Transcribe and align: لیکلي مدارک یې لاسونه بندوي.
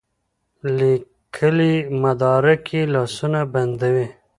لیکلي 0.77 1.73
مدارک 2.01 2.63
یې 2.75 2.81
لاسونه 2.93 3.39
بندوي. 3.53 4.07